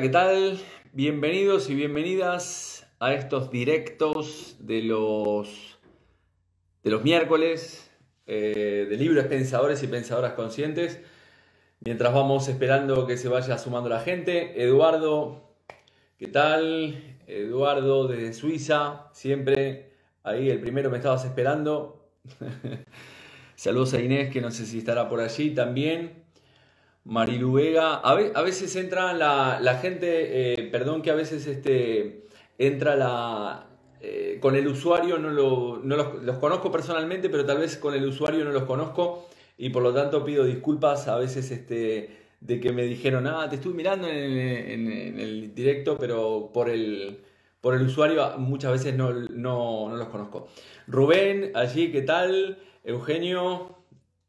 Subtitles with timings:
[0.00, 0.58] ¿qué tal?
[0.94, 5.78] Bienvenidos y bienvenidas a estos directos de los,
[6.82, 7.90] de los miércoles
[8.26, 11.02] eh, de libros pensadores y pensadoras conscientes.
[11.80, 15.54] Mientras vamos esperando que se vaya sumando la gente, Eduardo,
[16.16, 17.18] ¿qué tal?
[17.26, 19.92] Eduardo desde Suiza, siempre
[20.22, 22.10] ahí, el primero me estabas esperando.
[23.54, 26.19] Saludos a Inés, que no sé si estará por allí también.
[27.04, 27.96] Marilu Vega.
[27.96, 32.26] A, veces entra la, gente, eh, perdón que a veces este,
[32.58, 33.66] entra la...
[34.02, 38.06] Eh, con el usuario no, lo, no los, conozco personalmente, pero tal vez con el
[38.06, 42.72] usuario no los conozco y por lo tanto pido disculpas a veces este, de que
[42.72, 47.18] me dijeron, ah, te estuve mirando en, el directo, pero por el,
[47.60, 50.48] por el usuario muchas veces no, no, los conozco.
[50.86, 52.58] Rubén, allí, ¿qué tal?
[52.84, 53.76] Eugenio,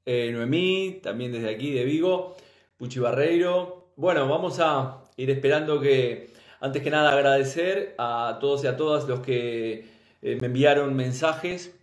[0.06, 2.36] eh, Noemí, también desde aquí de Vigo.
[2.82, 3.92] Puchi Barreiro.
[3.96, 9.08] Bueno, vamos a ir esperando que, antes que nada, agradecer a todos y a todas
[9.08, 9.86] los que
[10.24, 11.76] eh, me enviaron mensajes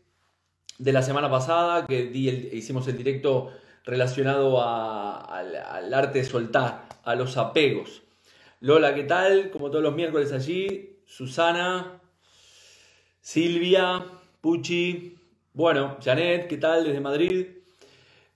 [0.77, 2.11] de la semana pasada, que
[2.53, 3.53] hicimos el directo
[3.85, 8.03] relacionado al, arte de soltar, a los apegos.
[8.59, 9.51] Lola, ¿qué tal?
[9.51, 12.01] Como todos los miércoles allí, Susana,
[13.21, 14.05] Silvia,
[14.41, 15.17] Puchi,
[15.53, 16.83] bueno, Janet, ¿qué tal?
[16.83, 17.47] Desde Madrid.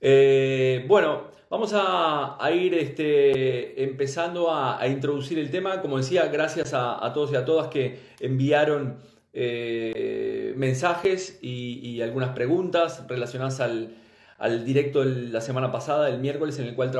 [0.00, 5.82] Eh, bueno, Vamos a, ir este, empezando a, introducir el tema.
[5.82, 8.96] Como decía, gracias a, todos y a todas que enviaron
[9.34, 16.68] eh, mensajes y, algunas preguntas relacionadas al, directo de la semana pasada, el miércoles, en
[16.68, 16.90] el cual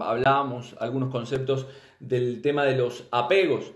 [0.00, 1.66] hablábamos algunos conceptos
[1.98, 3.72] del tema de los apegos.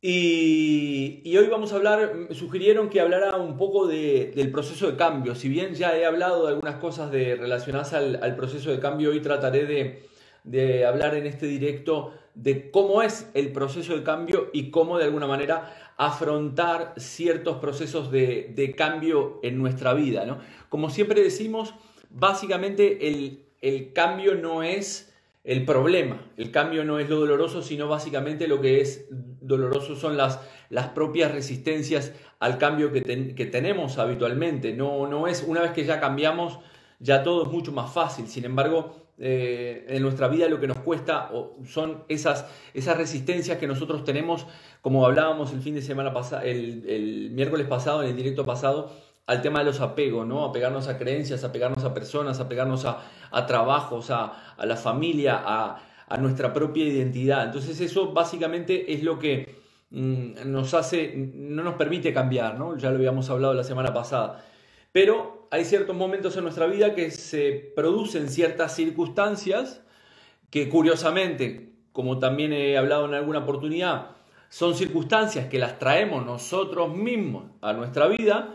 [0.00, 5.34] Y, hoy vamos a hablar, sugirieron que hablara un poco del proceso de cambio.
[5.34, 9.20] Si bien ya he hablado de algunas cosas de, relacionadas al, proceso de cambio, hoy
[9.20, 10.06] trataré
[10.44, 15.04] de, hablar en este directo de cómo es el proceso de cambio y cómo de
[15.04, 20.44] alguna manera afrontar ciertos procesos de, cambio en nuestra vida.
[20.68, 21.74] Como siempre decimos,
[22.10, 23.08] básicamente
[23.60, 25.07] el cambio no es
[25.48, 26.20] el problema.
[26.36, 30.88] El cambio no es lo doloroso, sino básicamente lo que es doloroso son las, las
[30.88, 33.00] propias resistencias al cambio que,
[33.50, 34.74] tenemos habitualmente.
[34.74, 36.58] No, no es una vez que ya cambiamos,
[37.00, 38.28] ya todo es mucho más fácil.
[38.28, 41.30] Sin embargo, eh, en nuestra vida lo que nos cuesta
[41.66, 42.44] son esas,
[42.74, 44.46] esas resistencias que nosotros tenemos,
[44.82, 48.92] como hablábamos el fin de semana pasado, el, el miércoles pasado, en el directo pasado,
[49.28, 50.42] al tema de los apegos, ¿no?
[50.42, 55.82] Apegarnos a creencias, apegarnos a personas, apegarnos a, a trabajos, a, a, la familia, a,
[56.08, 57.44] a, nuestra propia identidad.
[57.44, 62.78] Entonces eso básicamente es lo que mm, nos hace, no nos permite cambiar, ¿no?
[62.78, 64.42] Ya lo habíamos hablado la semana pasada.
[64.92, 69.82] Pero hay ciertos momentos en nuestra vida que se producen ciertas circunstancias
[70.48, 74.12] que curiosamente, como también he hablado en alguna oportunidad,
[74.48, 78.54] son circunstancias que las traemos nosotros mismos a nuestra vida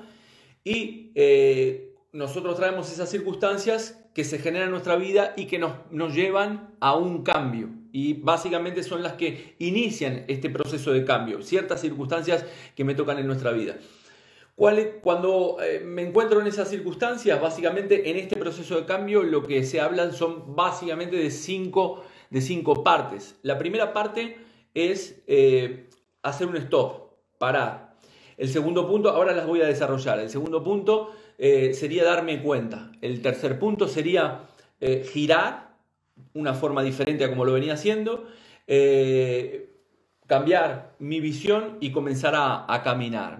[0.64, 5.74] y eh, nosotros traemos esas circunstancias que se generan en nuestra vida y que nos,
[5.92, 7.70] nos llevan a un cambio.
[7.92, 13.20] Y básicamente son las que inician este proceso de cambio, ciertas circunstancias que me tocan
[13.20, 13.76] en nuestra vida.
[14.56, 19.64] Cuando eh, me encuentro en esas circunstancias, básicamente en este proceso de cambio lo que
[19.64, 23.36] se hablan son básicamente de cinco, de cinco partes.
[23.42, 24.38] La primera parte
[24.76, 25.90] es eh,
[26.22, 27.83] hacer un stop, parar,
[28.38, 30.20] el segundo punto, ahora las voy a desarrollar.
[30.20, 32.92] El segundo punto eh, sería darme cuenta.
[33.02, 34.50] El tercer punto sería
[34.80, 35.74] eh, girar,
[36.34, 38.28] una forma diferente a como lo venía haciendo,
[38.68, 39.70] eh,
[40.28, 43.38] cambiar mi visión y comenzar a, caminar.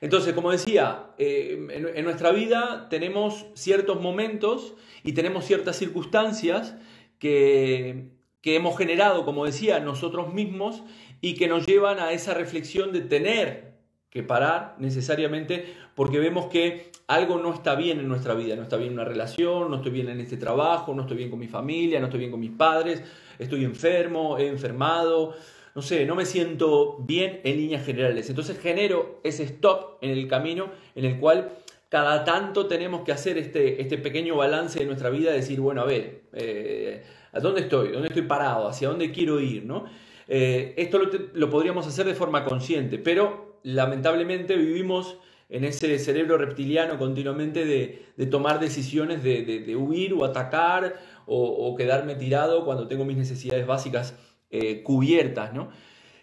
[0.00, 6.74] Entonces, como decía, en, nuestra vida tenemos ciertos momentos y tenemos ciertas circunstancias
[7.18, 8.08] que,
[8.40, 10.82] que hemos generado, como decía, nosotros mismos
[11.20, 13.71] y que nos llevan a esa reflexión de tener
[14.12, 18.76] que parar necesariamente porque vemos que algo no está bien en nuestra vida, no está
[18.76, 21.98] bien una relación, no estoy bien en este trabajo, no estoy bien con mi familia,
[21.98, 23.02] no estoy bien con mis padres,
[23.38, 25.34] estoy enfermo, he enfermado,
[25.74, 28.28] no sé, no me siento bien en líneas generales.
[28.28, 31.50] Entonces genero ese stop en el camino en el cual
[31.88, 35.84] cada tanto tenemos que hacer este, este pequeño balance de nuestra vida, decir, bueno, a
[35.86, 37.92] ver, eh, ¿a dónde estoy?
[37.92, 38.68] ¿Dónde estoy parado?
[38.68, 39.64] ¿Hacia dónde quiero ir?
[39.64, 39.86] ¿no?
[40.28, 45.18] Eh, esto lo, lo podríamos hacer de forma consciente, pero lamentablemente vivimos
[45.48, 52.64] en ese cerebro reptiliano continuamente de, tomar decisiones de, huir o atacar o, quedarme tirado
[52.64, 54.14] cuando tengo mis necesidades básicas
[54.50, 55.70] eh, cubiertas, ¿no?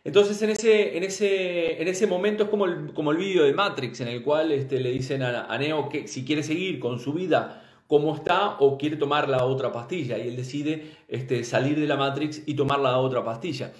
[0.04, 3.54] Entonces en ese, en ese, en ese momento es como el, como el vídeo de
[3.54, 7.14] Matrix en el cual este, le dicen a, Neo que si quiere seguir con su
[7.14, 11.86] vida cómo está o quiere tomar la otra pastilla y él decide este, salir de
[11.86, 13.74] la Matrix y tomar la otra pastilla.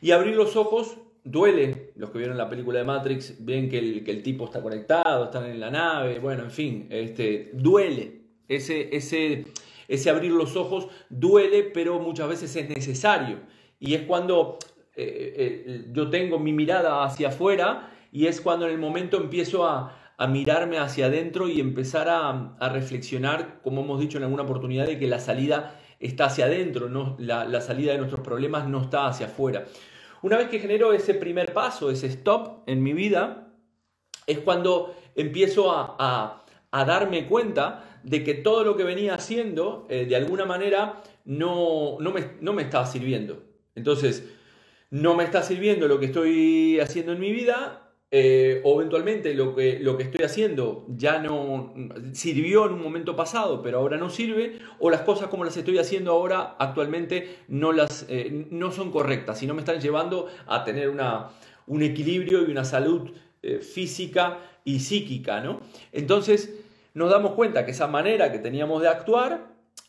[0.00, 4.04] Y abrir los ojos duele, los que vieron la película de Matrix ven que el,
[4.04, 8.22] que el tipo está conectado, están en la nave, bueno, en fin, este, duele.
[8.46, 9.46] Ese, ese,
[9.88, 13.38] ese abrir los ojos duele, pero muchas veces es necesario.
[13.80, 14.58] Y es cuando
[14.96, 19.66] eh, eh, yo tengo mi mirada hacia afuera y es cuando en el momento empiezo
[19.66, 24.42] a, a mirarme hacia adentro y empezar a, a, reflexionar, como hemos dicho en alguna
[24.42, 28.68] oportunidad, de que la salida está hacia adentro, no, la, la salida de nuestros problemas
[28.68, 29.64] no está hacia afuera.
[30.24, 33.52] Una vez que genero ese primer paso, ese stop en mi vida,
[34.26, 39.86] es cuando empiezo a, a, a darme cuenta de que todo lo que venía haciendo,
[39.90, 43.42] eh, de alguna manera, no, no, me, no me estaba sirviendo.
[43.74, 44.26] Entonces,
[44.88, 47.83] no me está sirviendo lo que estoy haciendo en mi vida,
[48.16, 51.74] eh, o eventualmente lo que, lo que estoy haciendo ya no
[52.12, 55.78] sirvió en un momento pasado, pero ahora no sirve, o las cosas como las estoy
[55.78, 60.62] haciendo ahora actualmente no, las, eh, no son correctas y no me están llevando a
[60.62, 61.30] tener una,
[61.66, 63.10] un equilibrio y una salud
[63.42, 65.40] eh, física y psíquica.
[65.40, 65.58] ¿no?
[65.90, 66.54] Entonces
[66.94, 69.48] nos damos cuenta que esa manera que teníamos de actuar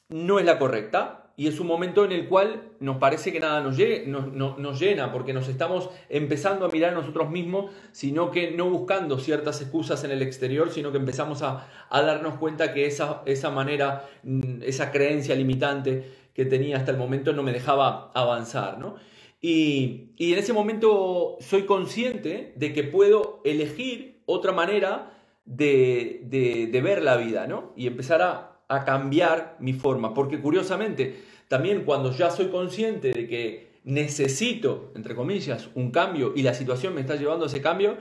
[0.10, 3.60] no es la correcta y es un momento en el cual nos parece que nada
[3.60, 9.20] nos, llena, porque nos estamos empezando a mirar a nosotros mismos, sino que no buscando
[9.20, 14.08] ciertas excusas en el exterior, sino que empezamos a, darnos cuenta que esa, esa manera,
[14.24, 18.78] mm, esa creencia limitante que tenía hasta el momento no me dejaba avanzar.
[18.78, 18.96] ¿no?
[19.42, 25.12] Y, en ese momento soy consciente de que puedo elegir otra manera
[25.44, 27.74] de, de, de ver la vida ¿no?
[27.76, 33.28] y empezar a a cambiar mi forma, porque curiosamente, también cuando ya soy consciente de
[33.28, 37.98] que necesito, entre comillas, un cambio y la situación me está llevando a ese cambio,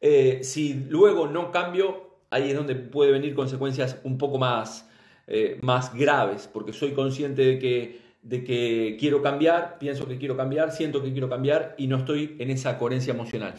[0.00, 4.90] eh, si luego no cambio, ahí es donde puede venir consecuencias un poco más,
[5.26, 10.36] eh, más graves, porque soy consciente de que, de que quiero cambiar, pienso que quiero
[10.36, 13.54] cambiar, siento que quiero cambiar y no estoy en esa coherencia emocional.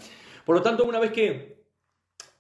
[0.46, 1.63] Por lo tanto, una vez que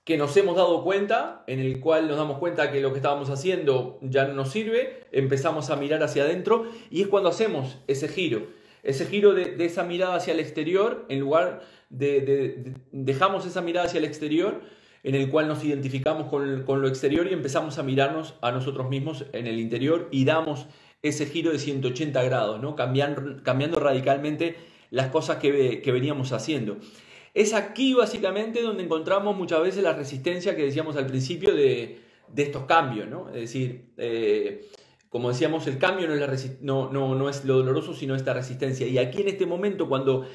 [0.03, 3.29] que nos hemos dado cuenta, en el cual nos damos cuenta que lo que estábamos
[3.29, 8.09] haciendo ya no nos sirve, empezamos a mirar hacia adentro y es cuando hacemos ese
[8.09, 8.47] giro,
[8.83, 13.99] ese giro de, esa mirada hacia el exterior, en lugar de, dejamos esa mirada hacia
[13.99, 14.61] el exterior,
[15.03, 19.25] en el cual nos identificamos con, lo exterior y empezamos a mirarnos a nosotros mismos
[19.31, 20.67] en el interior y damos
[21.01, 22.75] ese giro de 180 grados, ¿no?
[22.75, 24.55] cambiando, cambiando radicalmente
[24.91, 26.77] las cosas que, que veníamos haciendo.
[27.33, 31.99] Es aquí básicamente donde encontramos muchas veces la resistencia que decíamos al principio de,
[32.35, 33.29] estos cambios, ¿no?
[33.29, 34.69] Es decir, eh,
[35.09, 38.87] como decíamos, el cambio no es, no, no, es lo doloroso, sino esta resistencia.
[38.87, 40.27] Y aquí en este momento, cuando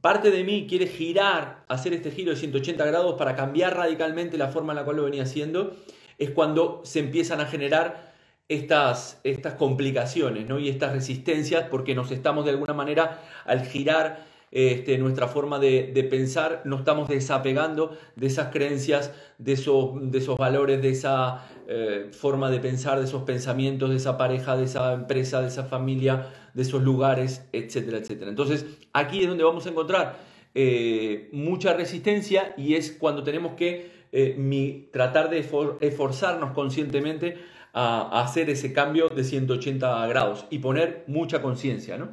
[0.00, 4.48] parte de mí quiere girar, hacer este giro de 180 grados para cambiar radicalmente la
[4.48, 5.76] forma en la cual lo venía haciendo,
[6.18, 8.12] es cuando se empiezan a generar
[8.48, 10.58] estas, estas complicaciones ¿no?
[10.58, 16.06] y estas resistencias porque nos estamos de alguna manera al girar este, nuestra forma de,
[16.10, 22.60] pensar, nos estamos desapegando de esas creencias, de esos, valores, de esa eh, forma de
[22.60, 26.82] pensar, de esos pensamientos, de esa pareja, de esa empresa, de esa familia, de esos
[26.82, 28.28] lugares, etcétera, etcétera.
[28.28, 30.18] Entonces, aquí es donde vamos a encontrar
[30.54, 35.48] eh, mucha resistencia y es cuando tenemos que eh, tratar de
[35.80, 37.38] esforzarnos conscientemente
[37.72, 42.10] a, a, hacer ese cambio de 180 grados y poner mucha conciencia, ¿no?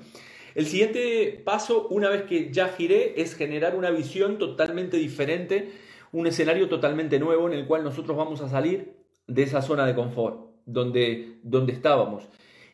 [0.55, 5.71] El siguiente paso, una vez que ya giré, es generar una visión totalmente diferente,
[6.11, 8.93] un escenario totalmente nuevo en el cual nosotros vamos a salir
[9.27, 12.23] de esa zona de confort donde, donde estábamos.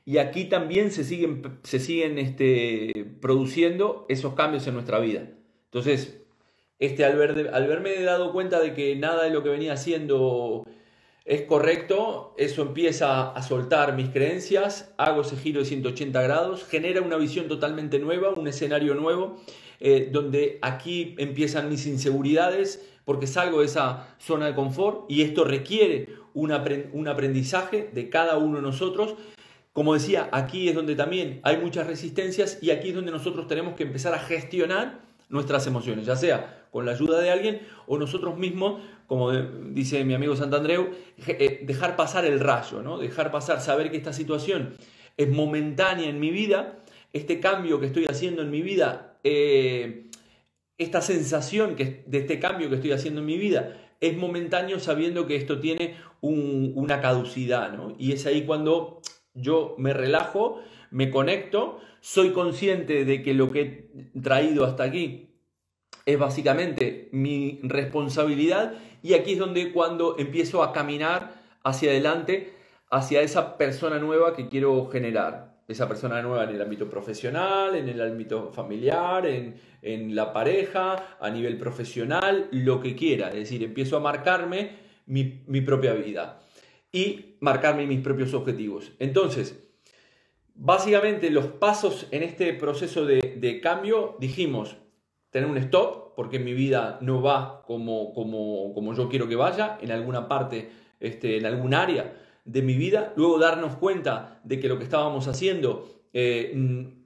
[0.06, 5.28] Y aquí también se siguen, se siguen este, produciendo esos cambios en nuestra vida.
[5.66, 6.22] Entonces,
[6.80, 10.66] este, al, ver, al verme dado cuenta de que nada de lo que venía haciendo
[11.26, 17.02] es correcto, eso empieza a soltar mis creencias, hago ese giro de 180 grados, genera
[17.02, 19.42] una visión totalmente nueva, un escenario nuevo,
[19.80, 25.44] eh, donde aquí empiezan mis inseguridades, porque salgo de esa zona de confort y esto
[25.46, 26.54] requiere un,
[26.94, 29.16] un aprendizaje de cada uno de nosotros.
[29.74, 33.74] Como decía, aquí es donde también hay muchas resistencias y aquí es donde nosotros tenemos
[33.74, 38.38] que empezar a gestionar nuestras emociones, ya sea con la ayuda de alguien o nosotros
[38.38, 40.90] mismos como dice mi amigo Santandreu,
[41.26, 42.98] eh, dejar pasar el rayo, ¿no?
[42.98, 44.74] dejar pasar, saber que esta situación
[45.16, 46.80] es momentánea en mi vida,
[47.14, 50.10] este cambio que estoy haciendo en mi vida, eh,
[50.78, 55.26] esta sensación que, de este cambio que estoy haciendo en mi vida es momentáneo sabiendo
[55.26, 57.96] que esto tiene una caducidad, ¿no?
[57.98, 59.00] Y es ahí cuando
[59.34, 60.60] yo me relajo,
[60.92, 65.35] me conecto, soy consciente de que lo que he traído hasta aquí
[66.06, 72.54] es básicamente mi responsabilidad y aquí es donde cuando empiezo a caminar hacia adelante,
[72.90, 75.56] hacia esa persona nueva que quiero generar.
[75.68, 81.30] Esa persona nueva en el ámbito profesional, en el ámbito familiar, en, la pareja, a
[81.32, 83.30] nivel profesional, lo que quiera.
[83.30, 86.40] Es decir, empiezo a marcarme mi, mi propia vida
[86.92, 88.92] y marcarme mis propios objetivos.
[89.00, 89.66] Entonces,
[90.56, 94.78] básicamente los pasos en este proceso de, cambio, dijimos,
[95.36, 99.78] tener un stop, porque mi vida no va como, como, como yo quiero que vaya,
[99.82, 100.70] en alguna parte,
[101.02, 102.14] este, en algún área
[102.46, 106.54] de mi vida, luego darnos cuenta de que lo que estábamos haciendo eh,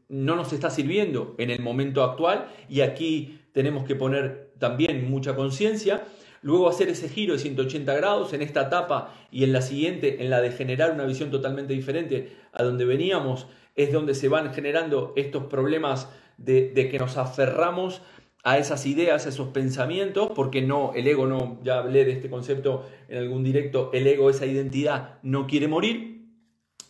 [0.10, 5.36] no nos está sirviendo en el momento actual y aquí tenemos que poner también mucha
[5.36, 6.04] conciencia.
[6.44, 10.30] Luego hacer ese giro de 180 grados en esta etapa y en la siguiente, en
[10.30, 15.14] la de generar una visión totalmente diferente a donde veníamos, es donde se van generando
[15.16, 16.10] estos problemas
[16.40, 18.02] de, que nos aferramos
[18.44, 22.30] a esas ideas, a esos pensamientos, porque no, el ego no, ya hablé de este
[22.30, 26.28] concepto en algún directo, el ego, esa identidad, no quiere morir,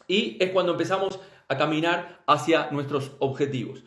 [0.07, 3.83] y es cuando empezamos a caminar hacia nuestros objetivos.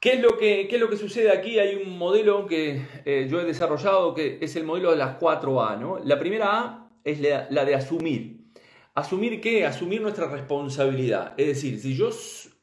[0.00, 1.58] ¿Qué es, lo que, es lo que sucede aquí?
[1.58, 5.76] Hay un modelo que eh, yo he desarrollado que es el modelo de las 4A.
[5.76, 5.98] ¿no?
[5.98, 8.52] La primera A es la, la de asumir.
[8.94, 9.66] ¿Asumir qué?
[9.66, 11.34] Asumir nuestra responsabilidad.
[11.36, 12.10] Es decir, si yo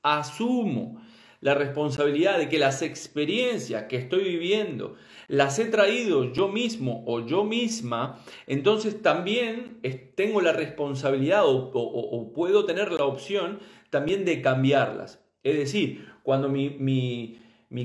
[0.01, 1.01] asumo
[1.45, 4.95] la responsabilidad de que las experiencias que estoy viviendo
[5.27, 9.79] las he traído yo mismo o yo misma, entonces también
[10.15, 13.59] tengo la responsabilidad o puedo tener la opción
[13.91, 15.23] también de cambiarlas.
[15.43, 17.39] Es decir, cuando mi,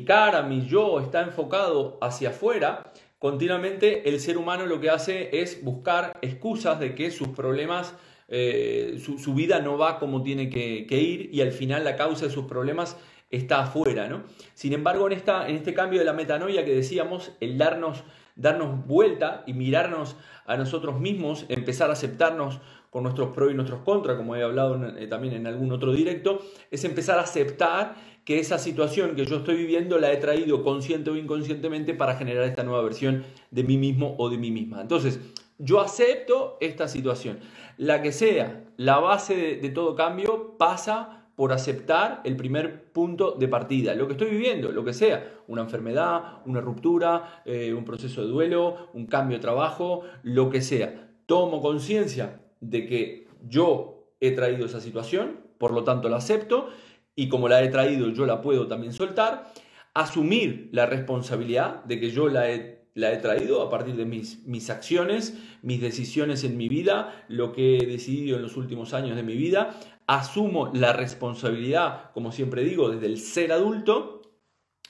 [0.07, 5.62] cara, mi yo está enfocado hacia afuera, continuamente el ser humano lo que hace es
[5.62, 7.95] buscar excusas de que sus problemas,
[8.29, 12.33] eh, su, vida no va como tiene que, ir y al final la causa de
[12.33, 12.97] sus problemas
[13.31, 14.09] está afuera.
[14.09, 14.25] ¿no?
[14.55, 18.03] Sin embargo, en, esta, en este cambio de la metanoia que decíamos, el darnos,
[18.37, 22.61] darnos vuelta y mirarnos a nosotros mismos, empezar a aceptarnos
[22.91, 26.41] con nuestros pros y nuestros contras, como he hablado eh, también en algún otro directo,
[26.71, 27.95] es empezar a aceptar
[28.25, 32.45] que esa situación que yo estoy viviendo la he traído consciente o inconscientemente para generar
[32.45, 34.81] esta nueva versión de mí mismo o de mí misma.
[34.81, 35.21] Entonces,
[35.59, 37.39] yo acepto esta situación.
[37.77, 43.49] La que sea, la base de, todo cambio pasa por aceptar el primer punto de
[43.49, 48.21] partida, lo que estoy viviendo, lo que sea, una enfermedad, una ruptura, eh, un proceso
[48.21, 51.09] de duelo, un cambio de trabajo, lo que sea.
[51.25, 56.69] Tomo conciencia de que yo he traído esa situación, por lo tanto la acepto
[57.17, 59.51] y como la he traído yo la puedo también soltar,
[59.95, 64.47] asumir la responsabilidad de que yo la he, la he traído a partir de mis,
[64.47, 69.17] mis acciones, mis decisiones en mi vida, lo que he decidido en los últimos años
[69.17, 74.23] de mi vida, asumo la responsabilidad, como siempre digo, desde el ser adulto,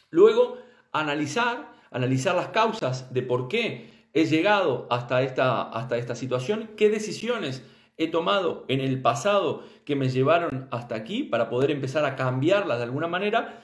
[0.09, 0.57] luego
[0.93, 6.89] analizar, analizar las causas de por qué he llegado hasta esta, hasta esta situación, qué
[6.89, 7.63] decisiones
[7.99, 12.79] he tomado en el pasado que me llevaron hasta aquí para poder empezar a cambiarlas
[12.79, 13.63] de alguna manera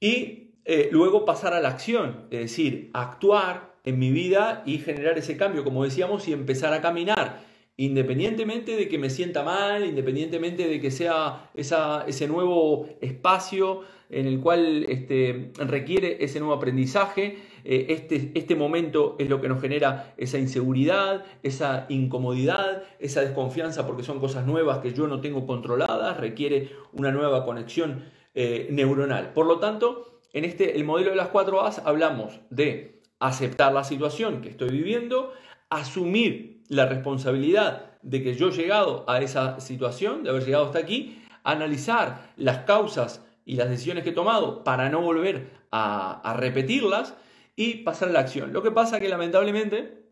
[0.00, 5.16] y eh, luego pasar a la acción, es decir, actuar en mi vida y generar
[5.16, 10.68] ese cambio, como decíamos, y empezar a caminar, independientemente de que me sienta mal, independientemente
[10.68, 17.38] de que sea esa, ese nuevo espacio en el cual este, requiere ese nuevo aprendizaje.
[17.64, 23.86] Eh, este, este momento es lo que nos genera esa inseguridad, esa incomodidad, esa desconfianza
[23.86, 28.04] porque son cosas nuevas que yo no tengo controladas, requiere una nueva conexión
[28.34, 29.32] eh, neuronal.
[29.32, 33.84] Por lo tanto, en este, el modelo de las cuatro A's hablamos de aceptar la
[33.84, 35.32] situación que estoy viviendo,
[35.70, 40.78] asumir la responsabilidad de que yo he llegado a esa situación, de haber llegado hasta
[40.78, 47.14] aquí, analizar las causas y las decisiones que he tomado para no volver a, repetirlas
[47.56, 48.52] y pasar a la acción.
[48.52, 50.04] Lo que pasa que lamentablemente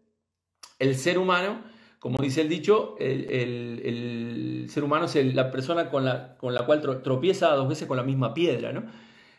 [0.78, 1.62] el ser humano,
[1.98, 7.02] como dice el dicho, el, ser humano es la persona con la, con la cual
[7.02, 8.72] tropieza dos veces con la misma piedra.
[8.72, 8.84] ¿no?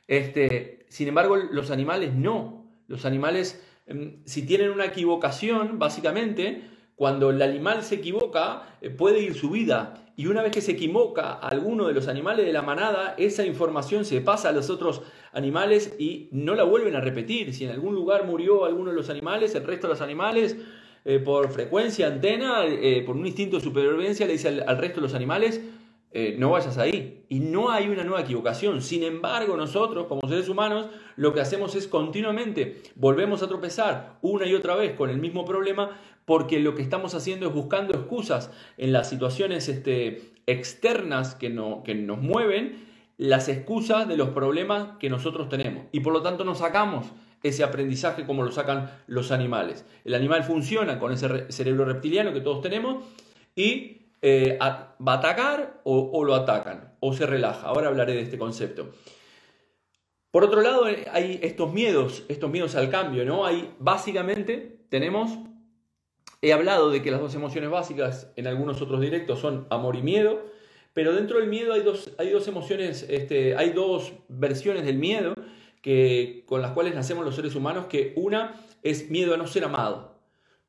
[0.08, 2.72] Este, sin embargo, los animales no.
[2.88, 9.19] Los animales, em, si tienen una equivocación, básicamente, cuando el animal se equivoca, eh, puede
[9.19, 12.62] ir su vida y una vez que se equivoca alguno de los animales de la
[12.62, 17.53] manada, esa información se pasa a los otros animales y no la vuelven a repetir.
[17.53, 20.55] Si en algún lugar murió alguno de los animales, el resto de los animales,
[21.03, 25.07] eh, por frecuencia, antena, eh, por un instinto de supervivencia, le dice al, resto de
[25.07, 25.62] los animales,
[26.38, 27.25] no vayas ahí.
[27.27, 28.83] Y no hay una nueva equivocación.
[28.83, 30.85] Sin embargo, nosotros, como seres humanos,
[31.15, 35.43] lo que hacemos es continuamente volvemos a tropezar una y otra vez con el mismo
[35.43, 41.49] problema porque lo que estamos haciendo es buscando excusas en las situaciones este, externas que,
[41.49, 42.85] no, que nos mueven,
[43.17, 45.85] las excusas de los problemas que nosotros tenemos.
[45.91, 47.07] Y por lo tanto nos sacamos
[47.43, 49.85] ese aprendizaje como lo sacan los animales.
[50.05, 53.03] El animal funciona con ese cerebro reptiliano que todos tenemos
[53.55, 57.67] y eh, va a atacar o, lo atacan, o se relaja.
[57.67, 58.91] Ahora hablaré de este concepto.
[60.31, 63.45] Por otro lado, eh, hay estos miedos, estos miedos al cambio, ¿no?
[63.45, 65.37] Hay, básicamente, tenemos,
[66.43, 70.01] he hablado de que las dos emociones básicas en algunos otros directos son amor y
[70.01, 70.43] miedo,
[70.91, 75.35] pero dentro del miedo hay dos, hay dos emociones, este, hay dos versiones del miedo
[75.81, 79.63] que, con las cuales nacemos los seres humanos, que una es miedo a no ser
[79.63, 80.19] amado.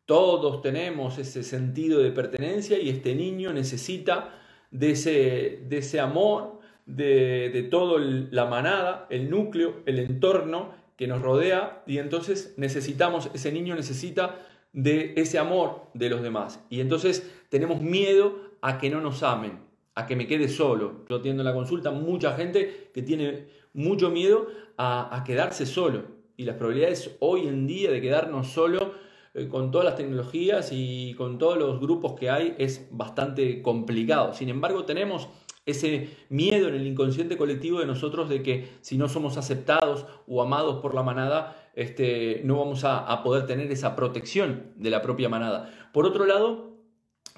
[0.06, 4.32] Todos tenemos ese sentido de pertenencia y este niño necesita
[4.70, 11.08] de ese, de ese amor, de, de toda la manada, el núcleo, el entorno que
[11.08, 14.38] nos rodea y entonces necesitamos, ese niño necesita
[14.74, 16.62] de ese amor de los demás.
[16.68, 19.60] Y entonces tenemos miedo a que no nos amen,
[19.94, 21.06] a que me quede solo.
[21.08, 26.02] Yo atiendo en la consulta mucha gente que tiene mucho miedo a, a quedarse solo.
[26.36, 28.92] Y las probabilidades hoy en día de quedarnos solo
[29.34, 34.32] eh, con todas las tecnologías y con todos los grupos que hay es bastante complicado.
[34.32, 35.28] Sin embargo, tenemos
[35.66, 40.42] ese miedo en el inconsciente colectivo de nosotros de que si no somos aceptados o
[40.42, 45.28] amados por la manada, este, no vamos a, poder tener esa protección de la propia
[45.28, 45.88] manada.
[45.92, 46.74] Por otro lado,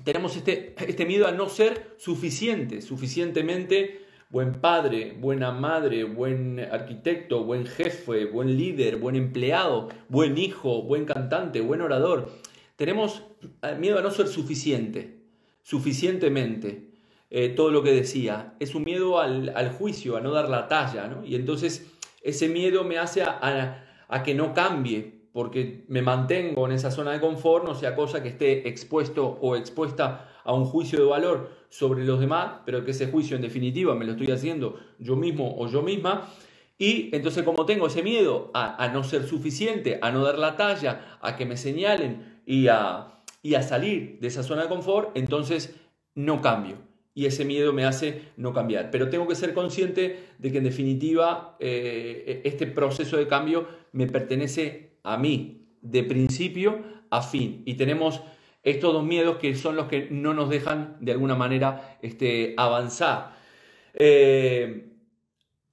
[0.05, 7.45] tenemos este, este miedo a no ser suficiente, suficientemente buen padre, buena madre, buen arquitecto,
[7.45, 12.31] buen jefe, buen líder, buen empleado, buen hijo, buen cantante, buen orador.
[12.77, 13.23] Tenemos
[13.63, 15.23] eh, miedo a no ser suficiente,
[15.63, 16.96] suficientemente.
[17.29, 18.55] Eh, todo lo que decía.
[18.61, 21.21] Es un miedo al, juicio, a no dar la talla.
[21.25, 21.93] Y entonces
[22.23, 27.21] ese miedo me hace a, que no cambie, porque me mantengo en esa zona de
[27.21, 32.05] confort, no sea cosa que esté expuesto o expuesta a un juicio de valor sobre
[32.05, 35.69] los demás, pero que ese juicio en definitiva me lo estoy haciendo yo mismo o
[35.69, 36.29] yo misma.
[36.79, 41.19] Y entonces como tengo ese miedo a, no ser suficiente, a no dar la talla,
[41.21, 43.23] a que me señalen y a
[43.63, 45.75] salir de esa zona de confort, entonces
[46.15, 46.86] no cambio.
[47.17, 48.91] Y ese miedo me hace no cambiar.
[48.91, 54.07] Pero tengo que ser consciente de que en definitiva eh, este proceso de cambio me
[54.07, 57.63] pertenece a mí, de principio a fin.
[57.65, 58.21] Y tenemos
[58.63, 63.35] estos dos miedos que son los que no nos dejan de alguna manera este, avanzar.
[63.95, 64.91] Eh,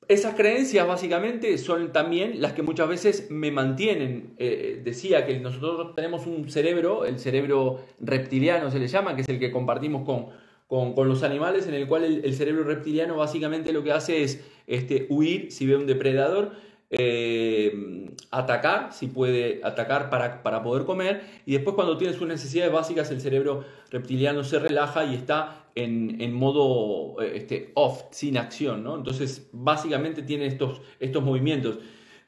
[0.08, 4.34] esas creencias básicamente son también las que muchas veces me mantienen.
[4.38, 9.30] Eh, decía que nosotros tenemos un cerebro, el cerebro reptiliano se le llama, que es
[9.30, 10.28] el que compartimos con,
[10.68, 15.06] con, los animales, en el cual el, cerebro reptiliano básicamente lo que hace es este,
[15.10, 16.54] huir si ve un depredador
[16.90, 22.72] eh, atacar, si puede atacar para, para, poder comer, y después cuando tiene sus necesidades
[22.72, 28.84] básicas el cerebro reptiliano se relaja y está en, en modo este, off, sin acción,
[28.84, 28.96] ¿no?
[28.96, 31.80] Entonces básicamente tiene estos, estos movimientos.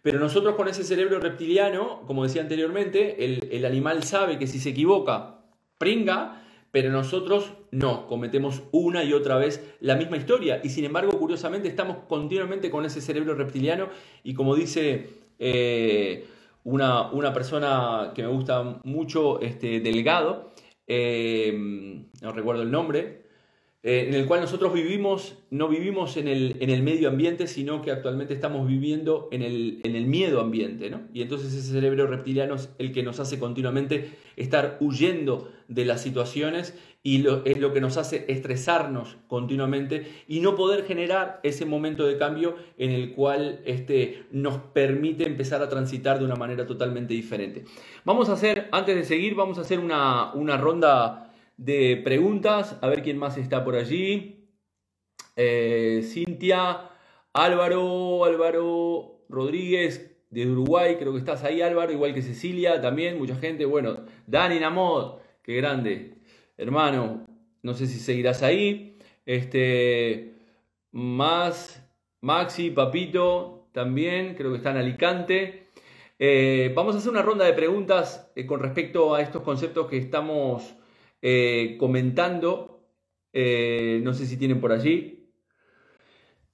[0.01, 4.59] Pero nosotros con ese cerebro reptiliano, como decía anteriormente, el, el animal sabe que si
[4.59, 5.41] se equivoca,
[5.77, 6.44] pringa,
[6.75, 10.59] pero nosotros no, cometemos una y otra vez la misma historia.
[10.61, 13.87] Y sin embargo, curiosamente, estamos continuamente con ese cerebro reptiliano.
[14.25, 15.07] Y como dice
[15.39, 16.25] eh,
[16.65, 20.51] una, una, persona que me gusta mucho, este, Delgado,
[20.85, 21.53] eh,
[22.21, 23.24] no recuerdo el nombre,
[23.87, 27.83] eh, en el cual nosotros vivimos, no vivimos en el, en el, medio ambiente, sino
[27.83, 30.89] que actualmente estamos viviendo en el, en el miedo ambiente.
[30.89, 31.01] ¿no?
[31.13, 36.01] Y entonces ese cerebro reptiliano es el que nos hace continuamente estar huyendo de las
[36.01, 41.67] situaciones y lo, es lo que nos hace estresarnos continuamente y no poder generar ese
[41.67, 46.65] momento de cambio en el cual este, nos permite empezar a transitar de una manera
[46.65, 47.65] totalmente diferente.
[48.03, 51.24] Vamos a hacer, antes de seguir, vamos a hacer una, una ronda
[51.57, 52.77] de preguntas.
[52.81, 54.49] A ver quién más está por allí.
[55.35, 56.89] Eh, Cintia,
[57.33, 63.35] Álvaro, Álvaro Rodríguez de Uruguay, creo que estás ahí Álvaro, igual que Cecilia también, mucha
[63.35, 63.65] gente.
[63.65, 66.17] Bueno, Dani Namod, qué grande.
[66.57, 67.25] Hermano,
[67.61, 68.97] no sé si seguirás ahí.
[69.25, 70.33] Este,
[70.91, 71.83] más,
[72.21, 75.67] Maxi, Papito, también, creo que está en Alicante.
[76.17, 79.97] Eh, vamos a hacer una ronda de preguntas eh, con respecto a estos conceptos que
[79.97, 80.74] estamos
[81.27, 82.83] eh, comentando.
[83.33, 85.27] Eh, no sé si tienen por allí.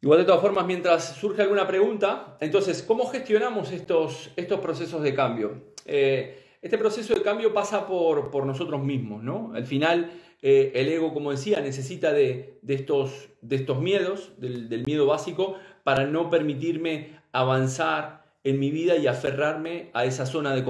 [0.01, 5.13] Igual de todas formas, mientras surge alguna pregunta, entonces, ¿cómo gestionamos estos, estos procesos de
[5.13, 5.73] cambio?
[5.85, 9.51] Eh, este proceso de cambio pasa por, por nosotros mismos, ¿no?
[9.53, 10.09] Al final,
[10.41, 16.05] el ego, como decía, necesita de, de, estos, de estos miedos, del, miedo básico, para
[16.05, 20.63] no permitirme avanzar en mi vida y aferrarme a esa zona de,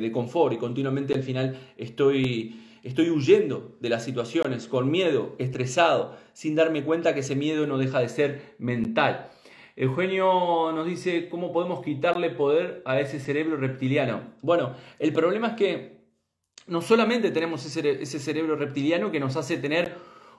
[0.00, 6.16] de confort y continuamente al final estoy Estoy huyendo de las situaciones con miedo, estresado,
[6.32, 9.30] sin darme cuenta que ese miedo no deja de ser mental.
[9.76, 14.22] Eugenio nos dice cómo podemos quitarle poder a ese cerebro reptiliano.
[14.42, 15.98] Bueno, el problema es que
[16.66, 19.94] no solamente tenemos ese, cerebro reptiliano que nos hace tener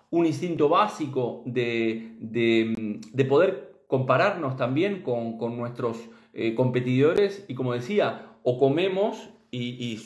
[0.10, 5.98] un instinto básico de, poder compararnos también con, nuestros
[6.34, 10.00] eh, competidores y como decía, o comemos y,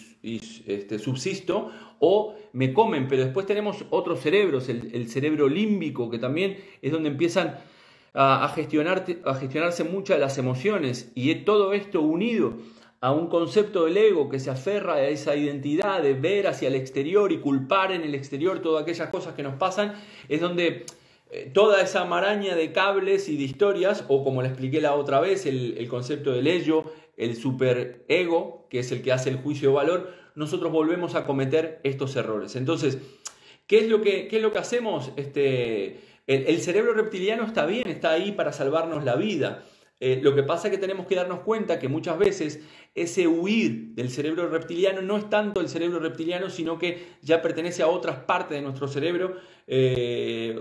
[0.67, 1.71] este, subsisto
[2.05, 7.07] o me comen, pero después tenemos otros cerebros, el, cerebro límbico, que también es donde
[7.07, 7.59] empiezan
[8.13, 12.55] a, a gestionarse muchas las emociones y todo esto unido
[12.99, 16.75] a un concepto del ego que se aferra a esa identidad de ver hacia el
[16.75, 19.93] exterior y culpar en el exterior todas aquellas cosas que nos pasan,
[20.27, 20.85] es donde
[21.31, 25.21] eh, toda esa maraña de cables y de historias, o como le expliqué la otra
[25.21, 26.83] vez, el, concepto del ello,
[27.15, 31.79] el superego, que es el que hace el juicio de valor, nosotros volvemos a cometer
[31.83, 32.55] estos errores.
[32.55, 32.97] Entonces,
[33.67, 35.11] ¿qué es lo que, es lo que hacemos?
[35.15, 39.63] Este, el cerebro reptiliano está bien, está ahí para salvarnos la vida.
[40.05, 42.59] Eh, lo que pasa es que tenemos que darnos cuenta que muchas veces
[42.93, 47.83] ese huir del cerebro reptiliano no es tanto el cerebro reptiliano, sino que ya pertenece
[47.83, 50.59] a otras partes de nuestro cerebro, eh,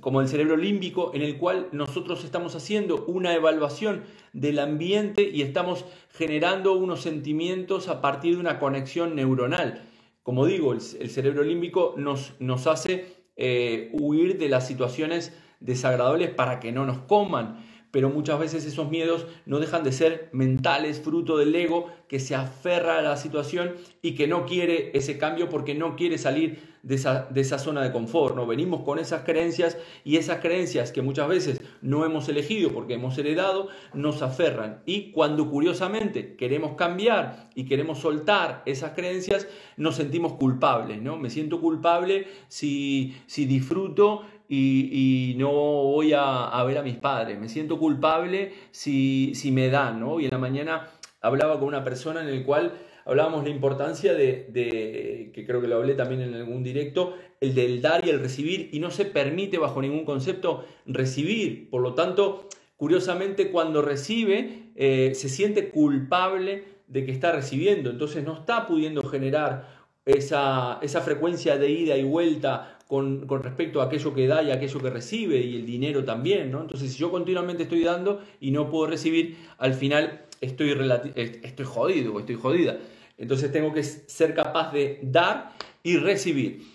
[0.00, 4.02] como el cerebro límbico, en el cual nosotros estamos haciendo una evaluación
[4.32, 9.82] del ambiente y estamos generando unos sentimientos a partir de una conexión neuronal.
[10.22, 16.60] Como digo, el, cerebro límbico nos, nos hace eh, huir de las situaciones desagradables para
[16.60, 21.36] que no nos coman pero muchas veces esos miedos no dejan de ser mentales, fruto
[21.36, 25.76] del ego que se aferra a la situación y que no quiere ese cambio porque
[25.76, 28.36] no quiere salir de esa, de esa zona de confort.
[28.36, 28.46] ¿no?
[28.46, 33.16] Venimos con esas creencias y esas creencias que muchas veces no hemos elegido porque hemos
[33.18, 34.82] heredado, nos aferran.
[34.86, 41.02] Y cuando curiosamente queremos cambiar y queremos soltar esas creencias, nos sentimos culpables.
[41.02, 41.16] ¿no?
[41.16, 47.38] Me siento culpable si, si disfruto y, no voy a, ver a mis padres.
[47.38, 50.20] Me siento culpable si, si me dan, ¿no?
[50.20, 50.88] Y en la mañana
[51.20, 55.76] hablaba con una persona en el cual hablábamos la importancia de, que creo que lo
[55.76, 59.58] hablé también en algún directo, el del dar y el recibir, y no se permite
[59.58, 61.70] bajo ningún concepto recibir.
[61.70, 68.24] Por lo tanto, curiosamente, cuando recibe, eh, se siente culpable de que está recibiendo, entonces
[68.24, 74.14] no está pudiendo generar esa, esa frecuencia de ida y vuelta con, respecto a aquello
[74.14, 76.60] que da y aquello que recibe y el dinero también, ¿no?
[76.60, 80.76] Entonces, si yo continuamente estoy dando y no puedo recibir, al final estoy,
[81.14, 82.78] estoy jodido o estoy jodida.
[83.16, 86.66] Entonces tengo que ser capaz de dar y recibir.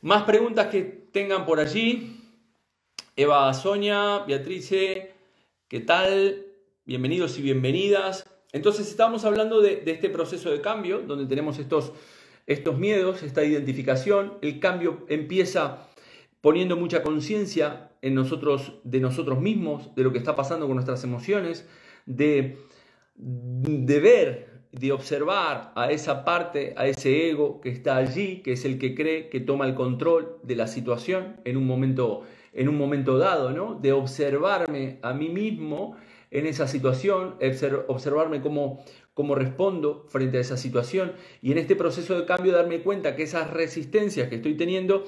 [0.00, 2.20] Más preguntas que tengan por allí.
[3.16, 5.14] Eva Sonia, Beatrice,
[5.68, 6.46] ¿qué tal?
[6.84, 8.28] Bienvenidos y bienvenidas.
[8.52, 11.92] Entonces estamos hablando de este proceso de cambio, donde tenemos estos
[12.46, 15.88] estos miedos, esta identificación, el cambio empieza
[16.40, 21.02] poniendo mucha conciencia en nosotros, de nosotros mismos, de lo que está pasando con nuestras
[21.04, 21.66] emociones,
[22.04, 22.58] de,
[23.16, 28.64] de ver, de observar a esa parte, a ese ego que está allí, que es
[28.64, 32.76] el que cree que toma el control de la situación en un momento, en un
[32.76, 33.76] momento dado, ¿no?
[33.76, 35.96] De observarme a mí mismo
[36.32, 37.36] en esa situación,
[37.86, 38.84] observarme cómo,
[39.14, 43.22] cómo respondo frente a esa situación y en este proceso de cambio darme cuenta que
[43.22, 45.04] esas resistencias que estoy teniendo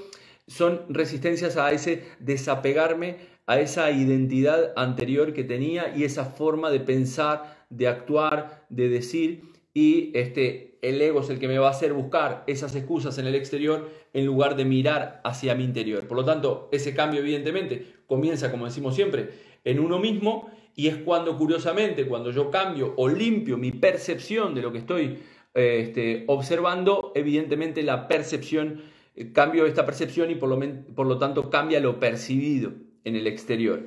[0.46, 6.80] son resistencias a ese desapegarme a esa identidad anterior que tenía y esa forma de
[6.80, 11.72] pensar, de actuar, de decir y este el ego es el que me va a
[11.72, 16.08] hacer buscar esas excusas en el exterior en lugar de mirar hacia mi interior.
[16.08, 19.28] Por lo tanto, ese cambio evidentemente comienza, como decimos siempre,
[19.64, 24.62] en uno mismo y es cuando, curiosamente, cuando yo cambio o limpio mi percepción de
[24.62, 25.18] lo que estoy
[25.52, 28.80] eh, este, observando, evidentemente la percepción,
[29.14, 30.58] eh, cambio esta percepción y por lo,
[30.94, 32.72] por lo tanto cambia lo percibido
[33.04, 33.82] en el exterior.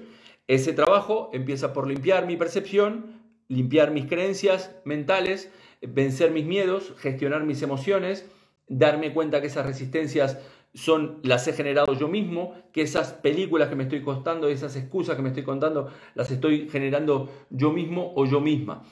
[0.48, 7.44] Ese trabajo empieza por limpiar mi percepción, limpiar mis creencias mentales, vencer mis miedos, gestionar
[7.44, 8.30] mis emociones,
[8.68, 10.40] darme cuenta que esas resistencias
[10.74, 15.16] son, las he generado yo mismo, que esas películas que me estoy contando, esas excusas
[15.16, 18.84] que me estoy contando, las estoy generando yo mismo o yo misma.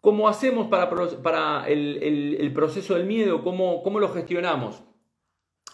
[0.00, 0.90] ¿Cómo hacemos para,
[1.22, 3.42] para el, proceso del miedo?
[3.42, 4.82] ¿Cómo, ¿Cómo, lo gestionamos?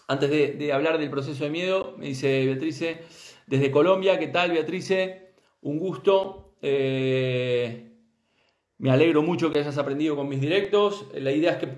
[0.08, 3.02] Antes de, hablar del proceso de miedo, me dice Beatrice,
[3.46, 5.34] desde Colombia, ¿qué tal Beatrice?
[5.62, 6.56] Un gusto.
[6.62, 7.93] Eh,
[8.84, 11.06] me alegro mucho que hayas aprendido con mis directos.
[11.14, 11.68] La idea es que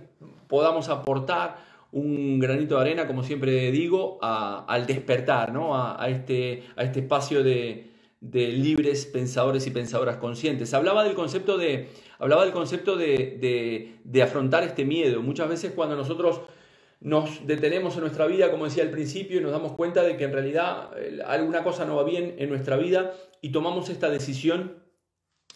[0.49, 5.77] podamos aportar un granito de arena, como siempre digo, al despertar, ¿no?
[5.77, 10.75] a, este, este espacio de, libres pensadores y pensadoras conscientes.
[10.75, 15.23] Hablaba del concepto, de, hablaba del concepto de, afrontar este miedo.
[15.23, 16.41] Muchas veces cuando nosotros
[16.99, 20.25] nos detenemos en nuestra vida, como decía al principio, y nos damos cuenta de que
[20.25, 24.83] en realidad eh, alguna cosa no va bien en nuestra vida y tomamos esta decisión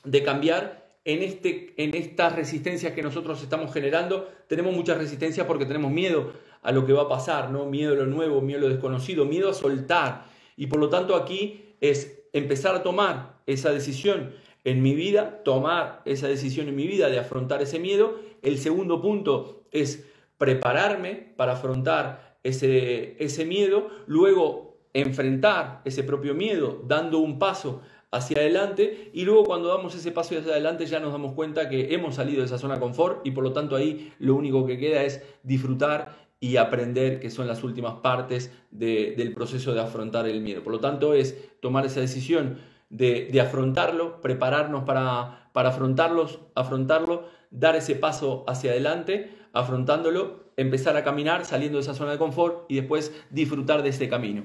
[0.05, 5.67] de cambiar, en, este, en estas resistencias que nosotros estamos generando, tenemos mucha resistencia porque
[5.67, 6.33] tenemos miedo
[6.63, 7.67] a lo que va a pasar, ¿no?
[7.67, 10.27] Miedo a lo nuevo, miedo a lo desconocido, miedo a soltar.
[10.57, 14.33] Y por lo tanto aquí es empezar a tomar esa decisión
[14.65, 18.21] en mi vida, tomar esa decisión en mi vida de afrontar ese miedo.
[18.43, 26.83] El segundo punto es prepararme para afrontar ese, ese miedo, luego enfrentar ese propio miedo
[26.87, 31.13] dando un paso hacia adelante y luego cuando damos ese paso hacia adelante ya nos
[31.13, 34.13] damos cuenta que hemos salido de esa zona de confort y por lo tanto ahí
[34.19, 39.75] lo único que queda es disfrutar y aprender que son las últimas partes del proceso
[39.75, 40.63] de afrontar el miedo.
[40.63, 47.77] Por lo tanto es tomar esa decisión de, afrontarlo, prepararnos para, para afrontarlos, afrontarlo, dar
[47.77, 52.77] ese paso hacia adelante, afrontándolo, empezar a caminar, saliendo de esa zona de confort y
[52.77, 54.45] después disfrutar de este camino.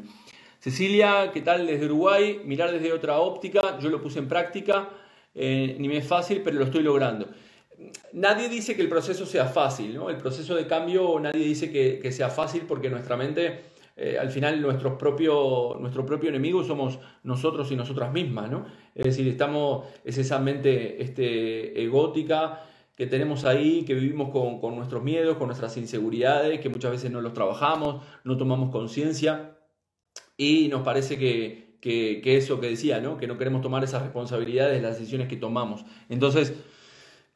[0.66, 2.42] Cecilia, ¿qué tal desde Uruguay?
[2.44, 4.90] Mirar desde otra óptica, yo lo puse en práctica,
[5.36, 7.28] eh, ni me es fácil, pero lo estoy logrando.
[8.14, 10.10] Nadie dice que el proceso sea fácil, ¿no?
[10.10, 13.60] El proceso de cambio nadie dice que, sea fácil porque nuestra mente,
[13.96, 18.66] eh, al final, nuestro propio, nuestro propio enemigo somos nosotros y nosotras mismas, ¿no?
[18.96, 22.64] Es decir, estamos, es esa mente este, egótica
[22.96, 27.12] que tenemos ahí, que vivimos con, con nuestros miedos, con nuestras inseguridades, que muchas veces
[27.12, 29.55] no los trabajamos, no tomamos conciencia
[30.38, 33.18] y nos parece que, que, eso que decía, ¿no?
[33.18, 35.86] que no queremos tomar esas responsabilidades de las decisiones que tomamos.
[36.10, 36.54] Entonces,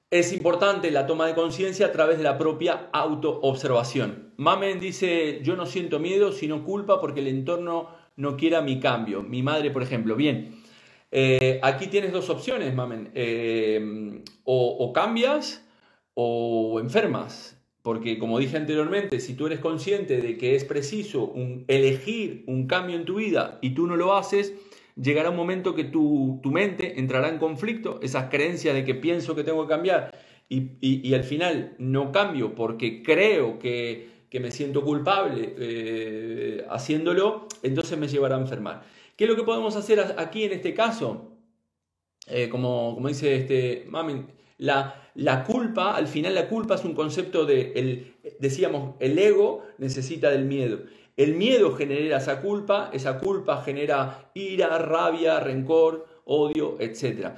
[0.09, 4.33] es importante la toma de conciencia a través de la propia autoobservación.
[4.37, 9.21] Mamen dice, yo no siento miedo, sino culpa porque el entorno no quiera mi cambio.
[9.21, 10.15] Mi madre, por ejemplo.
[10.15, 10.63] Bien,
[11.11, 13.11] eh, aquí tienes dos opciones, Mamen.
[13.13, 15.63] Eh, o cambias
[16.15, 17.58] o enfermas.
[17.81, 21.33] Porque como dije anteriormente, si tú eres consciente de que es preciso
[21.67, 24.53] elegir un cambio en tu vida y tú no lo haces,
[24.95, 29.43] llegará un momento que tu, mente entrará en conflicto, esas creencias de que pienso que
[29.43, 30.11] tengo que cambiar
[30.49, 38.07] y, al final no cambio porque creo que, me siento culpable eh, haciéndolo, entonces me
[38.07, 38.83] llevará a enfermar.
[39.15, 41.37] ¿Qué es lo que podemos hacer aquí en este caso?
[42.27, 44.25] Eh, como, como, dice este Mami,
[44.57, 49.63] la, la culpa, al final la culpa es un concepto de, el, decíamos, el ego
[49.77, 50.79] necesita del miedo.
[51.17, 57.31] El miedo genera esa culpa, esa culpa genera ira, rabia, rencor, odio, etc.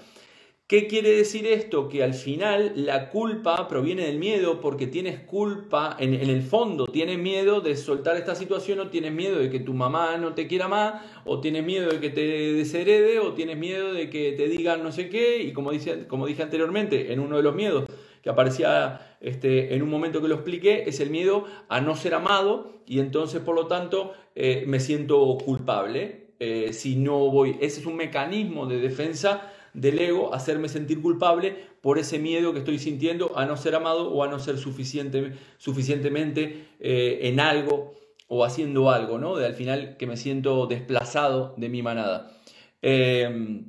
[0.72, 1.90] ¿Qué quiere decir esto?
[1.90, 7.20] Que al final la culpa proviene del miedo porque tienes culpa, en, el fondo tienes
[7.20, 10.70] miedo de soltar esta situación o tienes miedo de que tu mamá no te quiera
[10.70, 12.22] más o tienes miedo de que te
[12.54, 16.26] desherede o tienes miedo de que te digan no sé qué y como, dice, como
[16.26, 17.90] dije anteriormente, en uno de los miedos
[18.22, 22.14] que aparecía este, en un momento que lo expliqué, es el miedo a no ser
[22.14, 27.58] amado y entonces por lo tanto eh, me siento culpable eh, si no voy.
[27.60, 32.60] Ese es un mecanismo de defensa del ego, hacerme sentir culpable por ese miedo que
[32.60, 37.94] estoy sintiendo a no ser amado o a no ser suficiente, suficientemente eh, en algo
[38.28, 39.36] o haciendo algo, ¿no?
[39.36, 42.38] De al final que me siento desplazado de mi manada.
[42.82, 43.66] Em,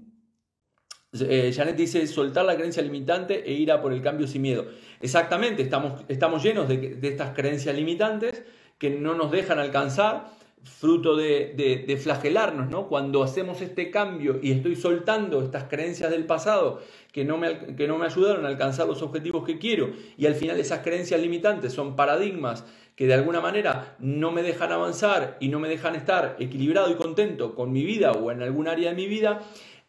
[1.21, 4.67] eh, Janet dice, soltar la creencia limitante e ir a por el cambio sin miedo.
[5.01, 8.45] Exactamente, estamos, estamos llenos de, de estas creencias limitantes
[8.79, 10.31] que no nos dejan alcanzar
[10.65, 12.89] fruto de, flagelarnos, ¿no?
[12.89, 16.81] Cuando hacemos este cambio y estoy soltando estas creencias del pasado
[17.13, 20.35] que no, me, que no me ayudaron a alcanzar los objetivos que quiero y al
[20.35, 22.65] final esas creencias limitantes son paradigmas
[22.97, 26.95] que de alguna manera no me dejan avanzar y no me dejan estar equilibrado y
[26.95, 29.41] contento con mi vida o en algún área de mi vida,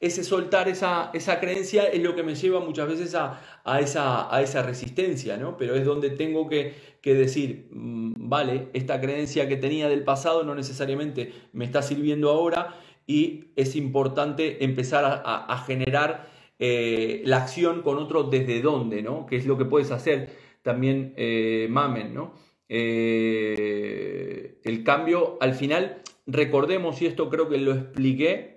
[0.04, 3.40] ese soltar esa, esa creencia es lo que me lleva muchas veces a,
[3.80, 5.56] esa, a esa resistencia, ¿no?
[5.56, 10.56] Pero es donde tengo que, decir, mm, vale, esta creencia que tenía del pasado no
[10.56, 12.76] necesariamente me está sirviendo ahora
[13.08, 19.26] y es importante empezar a, generar eh, la acción con otro desde dónde, ¿no?
[19.26, 22.34] Que es lo que puedes hacer también, eh, Mamen, ¿no?
[22.68, 28.53] Eh, el cambio, al final, recordemos, y esto creo que lo expliqué,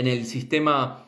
[0.00, 1.06] en el sistema,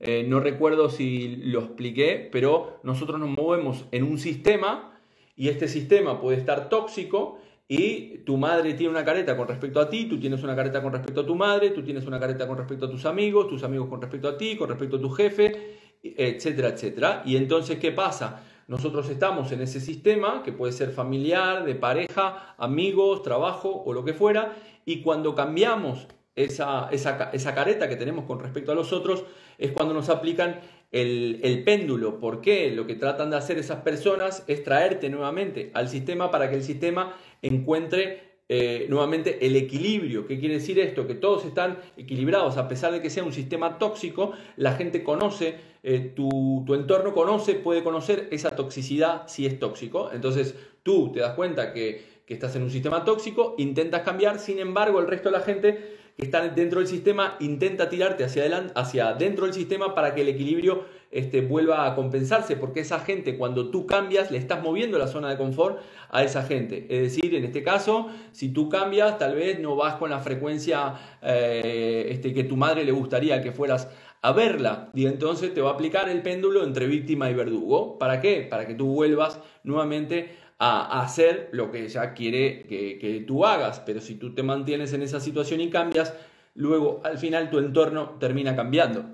[0.00, 4.98] eh, no recuerdo si lo expliqué, pero nosotros nos movemos en un sistema
[5.36, 9.88] y este sistema puede estar tóxico y tu madre tiene una careta con respecto a
[9.88, 12.58] ti, tú tienes una careta con respecto a tu madre, tú tienes una careta con
[12.58, 15.78] respecto a tus amigos, tus amigos con respecto a ti, con respecto a tu jefe,
[16.02, 17.22] etcétera, etcétera.
[17.24, 18.42] Y entonces, ¿qué pasa?
[18.66, 24.04] Nosotros estamos en ese sistema, que puede ser familiar, de pareja, amigos, trabajo o lo
[24.04, 29.24] que fuera, y cuando cambiamos esa, esa, careta que tenemos con respecto a los otros
[29.58, 32.20] es cuando nos aplican el, el, péndulo.
[32.20, 32.70] ¿Por qué?
[32.70, 36.62] Lo que tratan de hacer esas personas es traerte nuevamente al sistema para que el
[36.62, 40.26] sistema encuentre eh, nuevamente el equilibrio.
[40.26, 41.06] ¿Qué quiere decir esto?
[41.06, 45.56] Que todos están equilibrados, a pesar de que sea un sistema tóxico, la gente conoce,
[45.82, 50.10] eh, tu, entorno conoce, puede conocer esa toxicidad si es tóxico.
[50.12, 55.00] Entonces tú te das cuenta que, estás en un sistema tóxico, intentas cambiar, sin embargo
[55.00, 59.14] el resto de la gente que está dentro del sistema intenta tirarte hacia adelante, hacia
[59.14, 63.70] dentro del sistema para que el equilibrio este, vuelva a compensarse, porque esa gente cuando
[63.70, 65.78] tú cambias le estás moviendo la zona de confort
[66.10, 66.86] a esa gente.
[66.88, 70.94] Es decir, en este caso, si tú cambias, tal vez no vas con la frecuencia
[71.22, 73.88] eh, este, que tu madre le gustaría que fueras
[74.22, 74.90] a verla.
[74.94, 77.98] Y entonces te va a aplicar el péndulo entre víctima y verdugo.
[77.98, 78.46] ¿Para qué?
[78.48, 83.80] Para que tú vuelvas nuevamente a hacer lo que ella quiere que, que tú hagas.
[83.80, 86.14] Pero si tú te mantienes en esa situación y cambias,
[86.54, 89.04] luego al final tu entorno termina cambiando.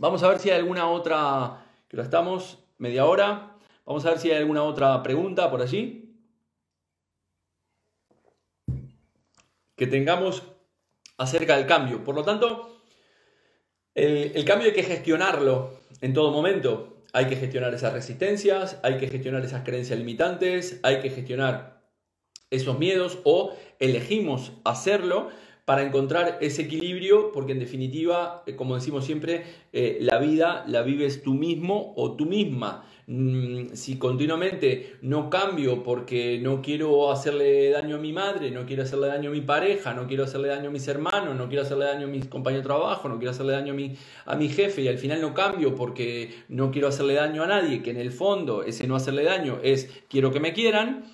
[0.00, 3.56] Vamos a ver si hay alguna otra, que lo estamos, media hora.
[3.84, 6.16] Vamos a ver si hay alguna otra pregunta por allí.
[9.76, 10.42] Que tengamos
[11.16, 12.02] acerca del cambio.
[12.02, 12.82] Por lo tanto,
[13.94, 16.95] el, el cambio hay que gestionarlo en todo momento.
[17.16, 21.80] Hay que gestionar esas resistencias, hay que gestionar esas creencias limitantes, hay que gestionar
[22.50, 25.30] esos miedos o elegimos hacerlo
[25.66, 30.82] para encontrar ese equilibrio, porque en definitiva, eh, como decimos siempre, eh, la vida la
[30.82, 32.86] vives tú mismo o tú misma.
[33.08, 38.84] Mm, si continuamente no cambio porque no quiero hacerle daño a mi madre, no quiero
[38.84, 41.86] hacerle daño a mi pareja, no quiero hacerle daño a mis hermanos, no quiero hacerle
[41.86, 44.82] daño a mis compañeros de trabajo, no quiero hacerle daño a mi, a mi jefe
[44.82, 48.12] y al final no cambio porque no quiero hacerle daño a nadie, que en el
[48.12, 51.04] fondo ese no hacerle daño es quiero que me quieran,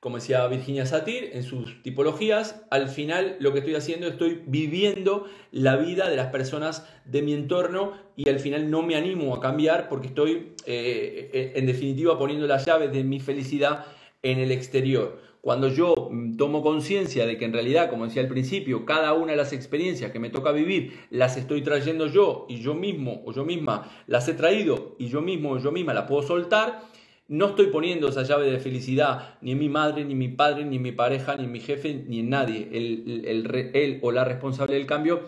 [0.00, 5.26] como decía Virginia Satir en sus tipologías, al final lo que estoy haciendo estoy viviendo
[5.50, 9.40] la vida de las personas de mi entorno y al final no me animo a
[9.40, 13.86] cambiar porque estoy eh, en definitiva poniendo la llave de mi felicidad
[14.22, 15.20] en el exterior.
[15.40, 19.32] Cuando yo mm, tomo conciencia de que en realidad, como decía al principio, cada una
[19.32, 23.32] de las experiencias que me toca vivir las estoy trayendo yo y yo mismo o
[23.32, 26.82] yo misma las he traído y yo mismo o yo misma la puedo soltar,
[27.28, 30.64] no estoy poniendo esa llave de felicidad ni en mi madre, ni en mi padre,
[30.64, 32.68] ni en mi pareja, ni en mi jefe, ni en nadie.
[32.72, 35.20] El, o la responsable del cambio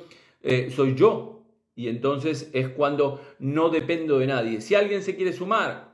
[0.42, 1.44] eh, soy yo.
[1.76, 4.60] Y entonces es cuando no dependo de nadie.
[4.60, 5.90] Si alguien se quiere sumar,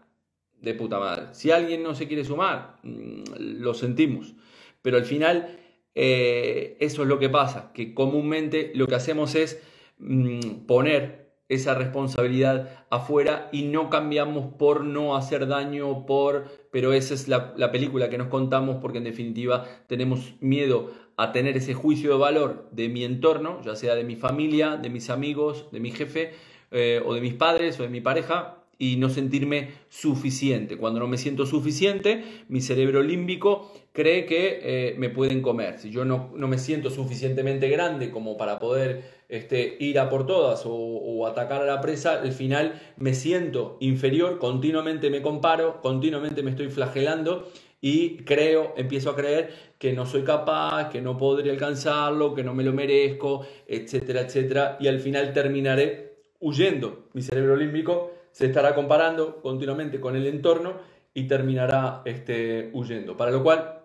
[0.61, 1.27] de puta madre.
[1.33, 3.23] Si alguien no se quiere sumar, mm,
[3.61, 4.35] lo sentimos.
[4.83, 5.59] Pero al final
[5.95, 9.63] eh, eso es lo que pasa, que comúnmente lo que hacemos es
[9.99, 16.67] mm, poner esa responsabilidad afuera y no cambiamos por no hacer daño, por...
[16.71, 21.57] Pero esa es la, película que nos contamos porque en definitiva tenemos miedo a tener
[21.57, 25.71] ese juicio de valor de mi entorno, ya sea de mi familia, de mis amigos,
[25.73, 26.33] de mi jefe
[26.71, 30.77] eh, o de mis padres o de mi pareja, y no sentirme suficiente.
[30.77, 35.79] Cuando no me siento suficiente, mi cerebro límbico cree que eh, me pueden comer.
[35.79, 40.27] Si yo no, no, me siento suficientemente grande como para poder este, ir a por
[40.27, 46.43] todas o, atacar a la presa, al final me siento inferior, continuamente me comparo, continuamente
[46.43, 47.49] me estoy flagelando
[47.81, 52.55] y creo, empiezo a creer que no soy capaz, que no podré alcanzarlo, que no
[52.55, 57.09] me lo merezco, etcétera, etcétera, y al final terminaré huyendo.
[57.13, 60.75] Mi cerebro límbico se estará comparando continuamente con el entorno
[61.15, 63.17] y terminará este, huyendo.
[63.17, 63.83] Para lo cual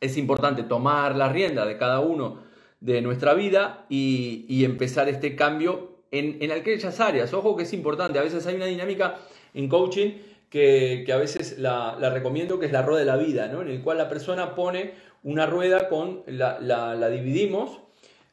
[0.00, 2.51] es importante tomar la rienda de cada uno
[2.82, 7.32] de nuestra vida y, empezar este cambio en, en, aquellas áreas.
[7.32, 9.18] Ojo que es importante, a veces hay una dinámica
[9.54, 10.10] en coaching
[10.50, 13.62] que, a veces la, recomiendo, que es la rueda de la vida, ¿no?
[13.62, 17.78] en el cual la persona pone una rueda con, la, la dividimos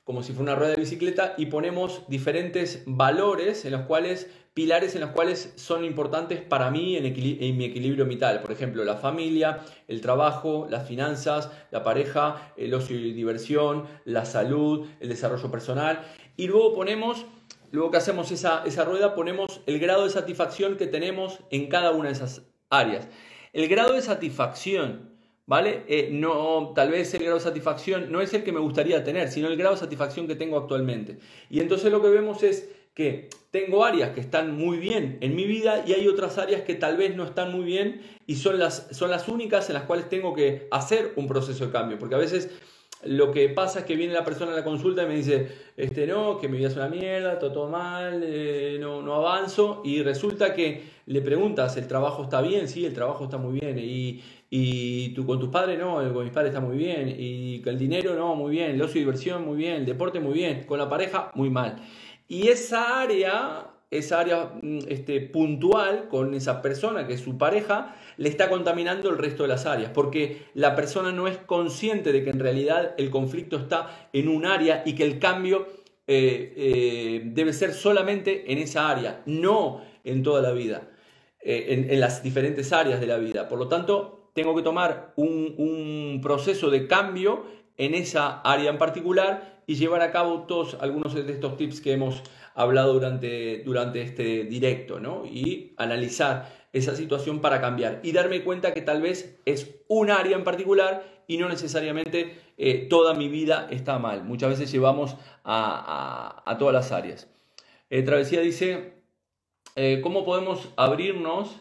[0.09, 4.95] como si fuera una rueda de bicicleta y ponemos diferentes valores en los cuales pilares
[4.95, 7.03] en los cuales son importantes para mí en,
[7.55, 8.41] mi equilibrio vital.
[8.41, 14.25] Por ejemplo, la familia, el trabajo, las finanzas, la pareja, el ocio y diversión, la
[14.25, 16.01] salud, el desarrollo personal.
[16.35, 17.27] Y luego ponemos,
[17.69, 21.91] luego que hacemos esa, esa rueda, ponemos el grado de satisfacción que tenemos en cada
[21.91, 22.41] una de esas
[22.71, 23.07] áreas.
[23.53, 25.08] El grado de satisfacción
[25.49, 25.81] ¿vale?
[25.87, 29.31] Eh, no, tal vez el grado de satisfacción no es el que me gustaría tener,
[29.31, 31.17] sino el grado de satisfacción que tengo actualmente.
[31.49, 35.45] Y entonces lo que vemos es que tengo áreas que están muy bien en mi
[35.45, 38.89] vida y hay otras áreas que tal vez no están muy bien y son las,
[38.91, 41.97] son las únicas en las cuales tengo que hacer un proceso de cambio.
[41.97, 42.51] Porque a veces
[43.03, 45.47] lo que pasa es que viene la persona a la consulta y me dice,
[45.77, 49.81] este no, que mi vida es una mierda, todo, todo mal, eh, no, no avanzo.
[49.83, 52.67] Y resulta que le preguntas, ¿el trabajo está bien?
[52.67, 53.79] Sí, el trabajo está muy bien.
[53.79, 57.15] Y, y tú con tus padres no, con mis padres está muy bien.
[57.17, 58.71] Y el dinero no, muy bien.
[58.71, 59.73] El ocio y diversión muy bien.
[59.75, 60.63] El deporte muy bien.
[60.65, 61.77] Con la pareja muy mal.
[62.27, 67.95] Y esa área esa área mm, este, puntual con esa persona que es su pareja,
[68.17, 72.23] le está contaminando el resto de las áreas, porque la persona no es consciente de
[72.23, 75.67] que en realidad el conflicto está en un área y que el cambio
[76.07, 80.89] eh, eh, debe ser solamente en esa área, no en toda la vida,
[81.41, 83.47] eh, en, las diferentes áreas de la vida.
[83.47, 87.43] Por lo tanto, tengo que tomar un, un proceso de cambio
[87.75, 91.91] en esa área en particular y llevar a cabo todos algunos de estos tips que
[91.91, 92.23] hemos
[92.55, 95.25] hablado durante, durante este directo, ¿no?
[95.25, 100.37] Y analizar esa situación para cambiar y darme cuenta que tal vez es un área
[100.37, 104.23] en particular y no necesariamente eh, toda mi vida está mal.
[104.23, 107.29] Muchas veces llevamos a, todas las áreas.
[107.89, 108.93] Eh, Travesía dice,
[109.75, 111.59] eh, ¿cómo podemos abrirnos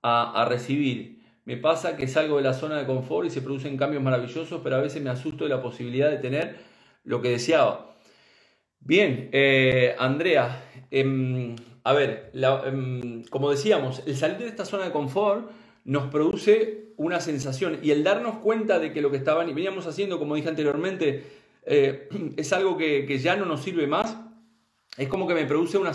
[0.00, 1.13] a, a recibir?
[1.44, 4.76] Me pasa que salgo de la zona de confort y se producen cambios maravillosos, pero
[4.76, 6.56] a veces me asusto de la posibilidad de tener
[7.04, 7.94] lo que deseaba.
[8.80, 14.90] Bien, eh, Andrea, em, a ver, em, como decíamos, el salir de esta zona de
[14.90, 15.50] confort
[15.84, 19.86] nos produce una sensación y el darnos cuenta de que lo que estaban y veníamos
[19.86, 21.24] haciendo, como dije anteriormente,
[21.66, 24.16] eh, es algo que, ya no nos sirve más,
[24.96, 25.92] es como que me produce una,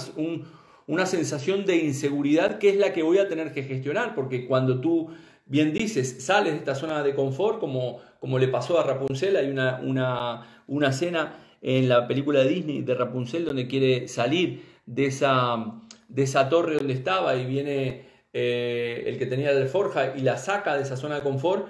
[0.87, 4.81] una sensación de inseguridad que es la que voy a tener que gestionar, porque cuando
[4.81, 5.09] tú
[5.49, 9.49] bien dices, sales de esta zona de confort, como, como le pasó a Rapunzel, hay
[9.49, 15.07] una, una, una escena en la película de Disney de Rapunzel, donde quiere salir de
[15.07, 20.21] esa, de esa torre donde estaba y viene eh, el que tenía la alforja y
[20.21, 21.67] la saca de esa zona de confort.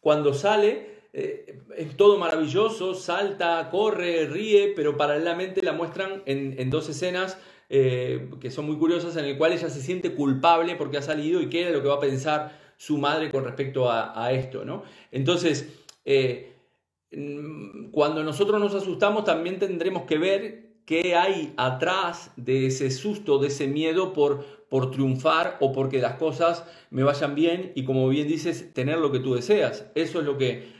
[0.00, 6.88] Cuando sale, eh, es todo maravilloso, salta, corre, ríe, pero paralelamente la muestran en, dos
[6.88, 11.02] escenas eh, que son muy curiosas, en el cual ella se siente culpable porque ha
[11.02, 14.32] salido y qué es lo que va a pensar su madre con respecto a, a
[14.32, 14.84] esto, ¿no?
[15.12, 15.68] Entonces,
[17.12, 23.38] Mm, cuando nosotros nos asustamos también tendremos que ver qué hay atrás de ese susto,
[23.38, 28.08] de ese miedo por, por triunfar o porque las cosas me vayan bien y como
[28.08, 29.86] bien dices, tener lo que tú deseas.
[29.94, 30.72] Eso es lo que,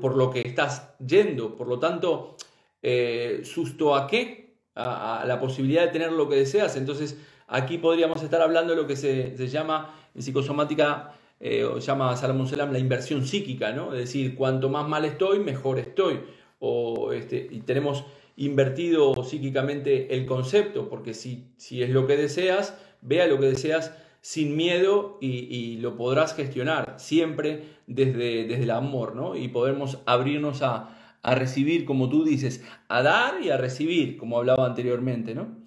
[0.00, 1.56] por lo que estás yendo.
[1.56, 2.36] Por lo tanto,
[2.82, 4.56] eh, susto a qué?
[4.74, 6.76] A, la posibilidad de tener lo que deseas.
[6.76, 7.16] Entonces,
[7.50, 12.72] aquí podríamos estar hablando de lo que se, llama en psicosomática eh, llama Salomón Selam
[12.72, 13.92] la inversión psíquica, ¿no?
[13.92, 16.20] Es decir, cuanto más mal estoy, mejor estoy.
[16.58, 18.04] O, este, y tenemos
[18.36, 23.94] invertido psíquicamente el concepto, porque si, si es lo que deseas, vea lo que deseas
[24.20, 29.34] sin miedo y, lo podrás gestionar siempre desde, desde el amor, ¿no?
[29.34, 34.66] Y podemos abrirnos a, recibir, como tú dices, a dar y a recibir, como hablaba
[34.66, 35.59] anteriormente, ¿no?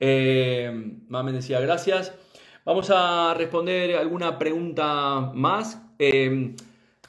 [0.00, 0.98] Eh,
[1.32, 2.12] decía, gracias.
[2.64, 5.82] Vamos a responder alguna pregunta más.
[5.98, 6.56] Em,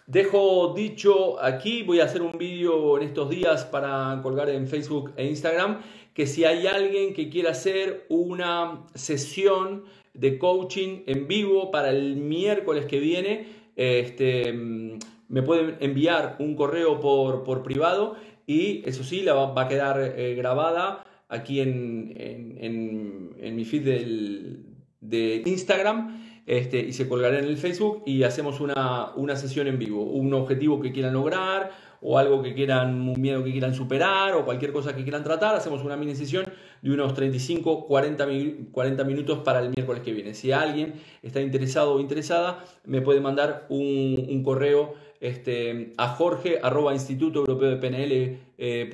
[0.05, 5.13] dejo dicho aquí, voy a hacer un vídeo en estos días para colgar en Facebook
[5.15, 5.81] e Instagram,
[6.13, 12.15] que si hay alguien que quiera hacer una sesión de coaching en vivo para el
[12.17, 18.15] miércoles que viene, este, me pueden enviar un correo por, privado
[18.47, 24.65] y eso sí, la va, a quedar eh, grabada aquí en, en mi feed del,
[25.01, 29.79] de Instagram este, y se colgará en el Facebook y hacemos una, una, sesión en
[29.79, 31.71] vivo, un objetivo que quieran lograr
[32.01, 35.55] o algo que quieran, un miedo que quieran superar o cualquier cosa que quieran tratar,
[35.55, 36.45] hacemos una mini sesión
[36.83, 38.27] de unos 35, 40,
[38.71, 40.35] 40 minutos para el miércoles que viene.
[40.35, 46.59] Si alguien está interesado o interesada, me puede mandar un, correo este, a jorge
[46.93, 48.87] instituto europeo de pnl, eh,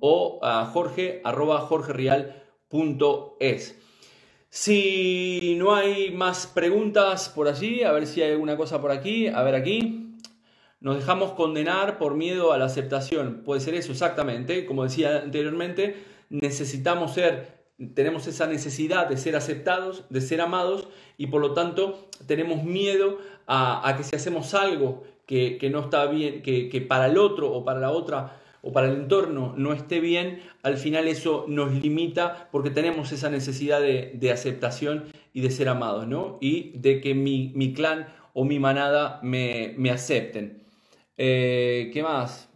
[0.00, 3.78] o a jorge arroba jorgerial.es.
[4.50, 9.28] Si no hay más preguntas por allí, a ver si hay alguna cosa por aquí,
[9.28, 10.16] a ver aquí.
[10.80, 13.42] Nos dejamos condenar por miedo a la aceptación.
[13.44, 14.64] Puede ser eso, exactamente.
[14.64, 15.96] Como decía anteriormente,
[16.30, 20.88] necesitamos ser, tenemos esa necesidad de ser aceptados, de ser amados,
[21.18, 26.42] y por lo tanto tenemos miedo a, que si hacemos algo que, no está bien,
[26.42, 30.42] que para el otro o para la otra o para el entorno no esté bien,
[30.62, 36.06] al final eso nos limita porque tenemos esa necesidad de, aceptación y de ser amados,
[36.06, 36.36] ¿no?
[36.42, 40.64] Y de que mi, clan o mi manada me, acepten.
[41.16, 42.50] Eh, ¿Qué más?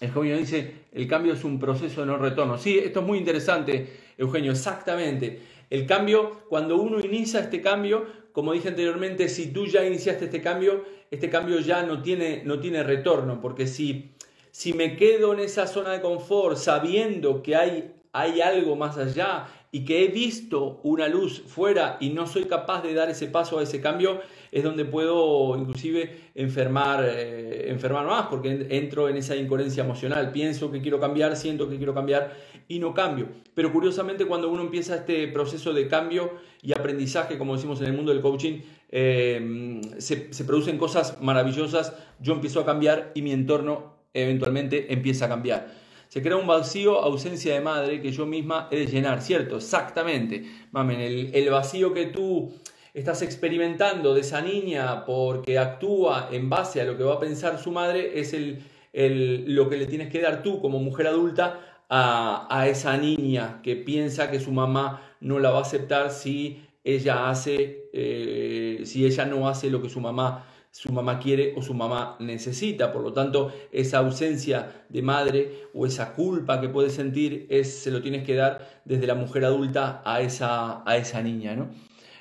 [0.00, 2.58] Eugenio dice, el cambio es un proceso de no retorno.
[2.58, 3.86] Sí, esto es muy interesante,
[4.18, 5.40] Eugenio, exactamente.
[5.70, 10.42] El cambio, cuando uno inicia este cambio, como dije anteriormente, si tú ya iniciaste este
[10.42, 14.15] cambio, este cambio ya no tiene, no tiene retorno, porque si
[14.56, 19.48] si me quedo en esa zona de confort sabiendo que hay, hay algo más allá
[19.70, 23.58] y que he visto una luz fuera y no soy capaz de dar ese paso
[23.58, 29.36] a ese cambio, es donde puedo inclusive enfermar, eh, enfermar más, porque entro en esa
[29.36, 30.32] incoherencia emocional.
[30.32, 32.34] Pienso que quiero cambiar, siento que quiero cambiar
[32.66, 33.28] y no cambio.
[33.52, 36.30] Pero curiosamente cuando uno empieza este proceso de cambio
[36.62, 41.94] y aprendizaje, como decimos en el mundo del coaching, eh, se, se producen cosas maravillosas,
[42.20, 45.68] yo empiezo a cambiar y mi entorno eventualmente empieza a cambiar.
[46.08, 49.56] Se crea un vacío, ausencia de madre, que yo misma he de llenar, ¿cierto?
[49.56, 50.44] Exactamente.
[50.70, 52.52] Mamen, el, el vacío que tú
[52.96, 57.58] estás experimentando de esa niña porque actúa en base a lo que va a pensar
[57.58, 58.62] su madre es el,
[58.94, 61.60] el, lo que le tienes que dar tú como mujer adulta
[61.90, 66.62] a, a, esa niña que piensa que su mamá no la va a aceptar si
[66.84, 70.46] ella hace, eh, si ella no hace lo que su mamá
[70.76, 72.92] su mamá quiere o su mamá necesita.
[72.92, 77.90] Por lo tanto, esa ausencia de madre o esa culpa que puede sentir es, se
[77.90, 81.56] lo tienes que dar desde la mujer adulta a esa, a esa niña.
[81.56, 81.70] ¿no?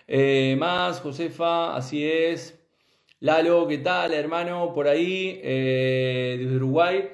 [0.07, 2.57] Eh, más, Josefa, así es.
[3.19, 4.73] Lalo, ¿qué tal, hermano?
[4.73, 7.09] Por ahí, eh, desde Uruguay.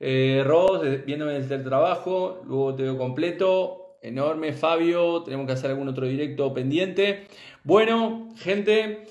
[0.00, 3.96] Eh, Ross, viéndome desde el trabajo, luego te veo completo.
[4.02, 7.28] Enorme, Fabio, tenemos que hacer algún otro directo pendiente.
[7.62, 9.04] Bueno, gente.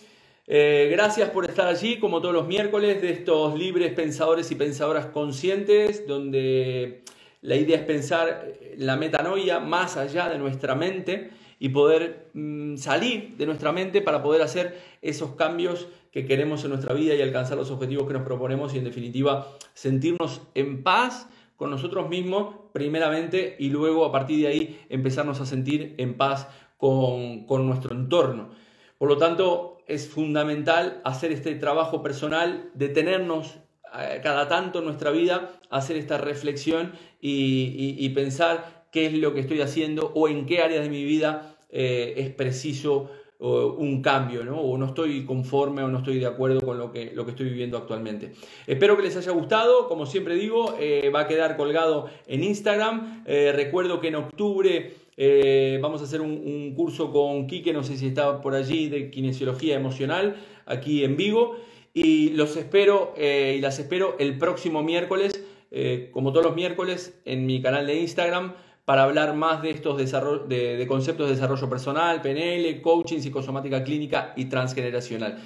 [0.46, 5.06] Eh, gracias por estar allí, como todos los miércoles, de estos libres pensadores y pensadoras
[5.06, 7.04] conscientes, donde
[7.42, 13.38] la idea es pensar la metanoia más allá de nuestra mente y poder mm, salir
[13.38, 17.58] de nuestra mente para poder hacer esos cambios que queremos en nuestra vida y alcanzar
[17.58, 23.56] los objetivos que nos proponemos y en definitiva sentirnos en paz con nosotros mismos primeramente
[23.60, 28.50] y luego a partir de ahí empezarnos a sentir en paz con, con nuestro entorno.
[28.98, 33.58] Por lo tanto, es fundamental hacer este trabajo personal, detenernos
[33.98, 39.40] eh, cada tanto en nuestra vida, hacer esta reflexión y, pensar qué es lo que
[39.40, 43.10] estoy haciendo o en qué áreas de mi vida eh, es preciso
[43.40, 44.62] un cambio, ¿no?
[44.62, 47.50] o no estoy conforme o no estoy de acuerdo con lo que, lo que estoy
[47.50, 48.32] viviendo actualmente.
[48.66, 53.26] Espero que les haya gustado, como siempre digo, eh, va a quedar colgado en Instagram.
[53.26, 58.08] recuerdo que en octubre eh, vamos a hacer un, curso con Quique, no sé si
[58.08, 61.58] está por allí, de kinesiología emocional, aquí en Vigo.
[61.94, 67.20] Y los espero eh, y las espero el próximo miércoles, eh, como todos los miércoles,
[67.26, 68.56] en mi canal de Instagram
[68.86, 74.46] para hablar más de estos de, conceptos de desarrollo personal, PNL, coaching, psicosomática clínica y
[74.46, 75.40] transgeneracional.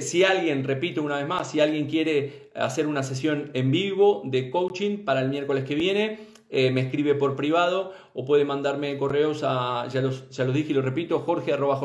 [0.00, 4.48] si alguien, repito una vez más, si alguien quiere hacer una sesión en vivo de
[4.48, 6.18] coaching para el miércoles que viene,
[6.50, 10.74] eh, me escribe por privado o puede mandarme correos a, ya los, ya dije y
[10.74, 11.80] lo repito, jorge arroba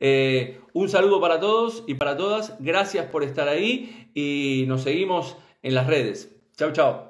[0.00, 5.36] eh, un saludo para todos y para todas, gracias por estar ahí y nos seguimos
[5.62, 6.36] en las redes.
[6.56, 7.07] Chao, chao.